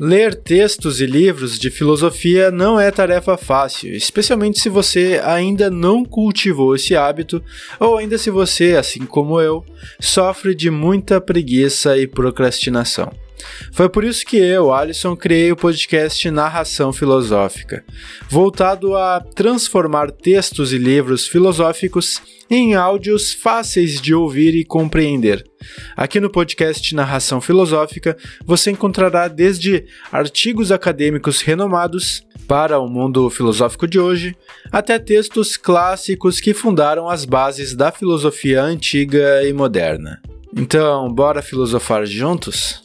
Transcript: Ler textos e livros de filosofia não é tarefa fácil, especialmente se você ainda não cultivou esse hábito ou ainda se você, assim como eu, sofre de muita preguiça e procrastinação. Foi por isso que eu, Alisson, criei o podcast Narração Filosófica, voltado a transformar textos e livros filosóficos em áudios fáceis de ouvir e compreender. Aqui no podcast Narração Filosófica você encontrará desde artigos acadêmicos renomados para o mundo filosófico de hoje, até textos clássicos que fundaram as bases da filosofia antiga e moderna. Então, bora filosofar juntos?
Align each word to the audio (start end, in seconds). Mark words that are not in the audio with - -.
Ler 0.00 0.34
textos 0.34 1.00
e 1.00 1.06
livros 1.06 1.58
de 1.58 1.70
filosofia 1.70 2.50
não 2.50 2.80
é 2.80 2.90
tarefa 2.90 3.36
fácil, 3.36 3.94
especialmente 3.94 4.58
se 4.58 4.68
você 4.68 5.20
ainda 5.24 5.70
não 5.70 6.04
cultivou 6.04 6.74
esse 6.74 6.96
hábito 6.96 7.42
ou 7.78 7.96
ainda 7.96 8.18
se 8.18 8.30
você, 8.30 8.76
assim 8.76 9.06
como 9.06 9.40
eu, 9.40 9.64
sofre 10.00 10.54
de 10.54 10.70
muita 10.70 11.20
preguiça 11.20 11.96
e 11.98 12.06
procrastinação. 12.06 13.12
Foi 13.72 13.88
por 13.88 14.04
isso 14.04 14.24
que 14.24 14.36
eu, 14.36 14.72
Alisson, 14.72 15.16
criei 15.16 15.52
o 15.52 15.56
podcast 15.56 16.30
Narração 16.30 16.92
Filosófica, 16.92 17.84
voltado 18.28 18.96
a 18.96 19.20
transformar 19.20 20.10
textos 20.10 20.72
e 20.72 20.78
livros 20.78 21.26
filosóficos 21.26 22.20
em 22.50 22.74
áudios 22.74 23.32
fáceis 23.32 24.00
de 24.00 24.14
ouvir 24.14 24.54
e 24.54 24.64
compreender. 24.64 25.42
Aqui 25.96 26.20
no 26.20 26.28
podcast 26.28 26.94
Narração 26.94 27.40
Filosófica 27.40 28.16
você 28.44 28.70
encontrará 28.70 29.26
desde 29.26 29.86
artigos 30.10 30.70
acadêmicos 30.70 31.40
renomados 31.40 32.22
para 32.46 32.78
o 32.78 32.86
mundo 32.86 33.30
filosófico 33.30 33.86
de 33.86 33.98
hoje, 33.98 34.36
até 34.70 34.98
textos 34.98 35.56
clássicos 35.56 36.40
que 36.40 36.52
fundaram 36.52 37.08
as 37.08 37.24
bases 37.24 37.74
da 37.74 37.90
filosofia 37.90 38.62
antiga 38.62 39.42
e 39.42 39.52
moderna. 39.52 40.20
Então, 40.54 41.08
bora 41.08 41.40
filosofar 41.40 42.04
juntos? 42.04 42.82